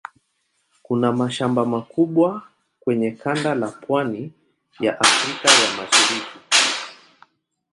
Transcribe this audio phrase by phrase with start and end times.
[0.81, 2.41] Kuna mashamba makubwa
[2.79, 4.31] kwenye kanda la pwani
[4.79, 6.37] ya Afrika ya Mashariki.